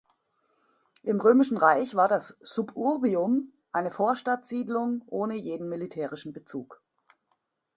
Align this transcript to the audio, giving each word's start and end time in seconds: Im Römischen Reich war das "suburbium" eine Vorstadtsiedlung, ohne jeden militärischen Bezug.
Im 1.03 1.21
Römischen 1.21 1.57
Reich 1.57 1.93
war 1.93 2.07
das 2.07 2.35
"suburbium" 2.41 3.53
eine 3.71 3.91
Vorstadtsiedlung, 3.91 5.03
ohne 5.05 5.35
jeden 5.35 5.69
militärischen 5.69 6.33
Bezug. 6.33 6.81